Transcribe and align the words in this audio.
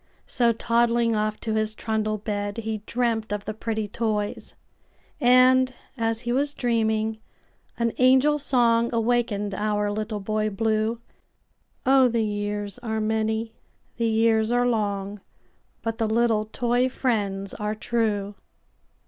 So, 0.25 0.51
toddling 0.51 1.15
off 1.15 1.39
to 1.41 1.53
his 1.53 1.75
trundle 1.75 2.17
bed, 2.17 2.57
He 2.57 2.79
dreamt 2.87 3.31
of 3.31 3.45
the 3.45 3.53
pretty 3.53 3.87
toys; 3.87 4.55
And, 5.19 5.75
as 5.95 6.21
he 6.21 6.31
was 6.31 6.55
dreaming, 6.55 7.19
an 7.77 7.93
angel 7.99 8.39
songAwakened 8.39 9.53
our 9.53 9.91
Little 9.91 10.19
Boy 10.19 10.49
Blue—Oh! 10.49 12.07
the 12.07 12.25
years 12.25 12.79
are 12.79 12.99
many, 12.99 13.53
the 13.97 14.07
years 14.07 14.51
are 14.51 14.65
long, 14.65 15.21
But 15.83 15.99
the 15.99 16.07
little 16.07 16.45
toy 16.45 16.89
friends 16.89 17.53
are 17.53 17.75
true! 17.75 18.33